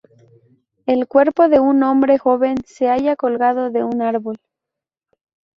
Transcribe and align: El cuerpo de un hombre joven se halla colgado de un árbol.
El 0.87 1.07
cuerpo 1.07 1.47
de 1.47 1.59
un 1.59 1.83
hombre 1.83 2.17
joven 2.17 2.57
se 2.65 2.87
halla 2.89 3.15
colgado 3.15 3.69
de 3.69 3.83
un 3.83 4.01
árbol. 4.01 4.39